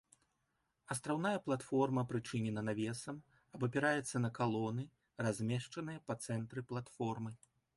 [0.93, 3.19] Астраўная платформа прычынена навесам,
[3.57, 4.83] абапіраецца на калоны,
[5.29, 7.31] размешчаныя па цэнтры платформы.